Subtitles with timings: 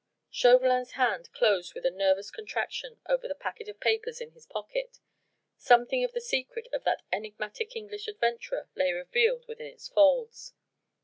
[0.31, 4.97] Chauvelin's hand closed with a nervous contraction over the packet of papers in his pocket.
[5.57, 10.55] Something of the secret of that enigmatic English adventurer lay revealed within its folds.